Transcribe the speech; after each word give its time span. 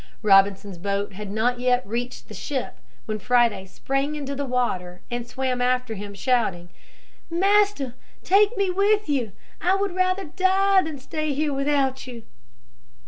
Robinson's 0.23 0.79
boat 0.79 1.13
had 1.13 1.29
not 1.29 1.59
yet 1.59 1.85
reached 1.85 2.27
the 2.27 2.33
ship 2.33 2.77
when 3.05 3.19
Friday 3.19 3.67
sprang 3.67 4.15
into 4.15 4.33
the 4.33 4.47
water 4.47 5.01
and 5.11 5.27
swam 5.27 5.61
after 5.61 5.93
him 5.93 6.15
shouting, 6.15 6.69
"Master, 7.29 7.93
take 8.23 8.57
me 8.57 8.71
with 8.71 9.07
you, 9.07 9.31
I 9.61 9.75
would 9.75 9.93
rather 9.93 10.25
die 10.25 10.81
than 10.81 10.97
stay 10.97 11.35
here 11.35 11.53
without 11.53 12.07
you." 12.07 12.23